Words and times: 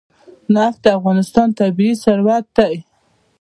نفت 0.53 0.79
د 0.83 0.87
افغانستان 0.97 1.47
طبعي 1.59 1.91
ثروت 2.03 2.45
دی. 2.57 2.75